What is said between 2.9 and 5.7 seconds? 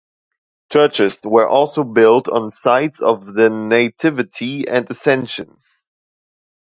of the Nativity and Ascension.